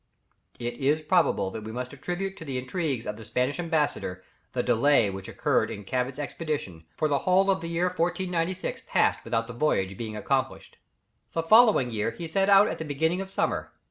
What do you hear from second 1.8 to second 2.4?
attribute